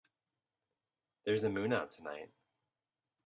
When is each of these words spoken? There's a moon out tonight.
There's 1.25 1.43
a 1.43 1.49
moon 1.51 1.71
out 1.73 1.91
tonight. 1.91 2.31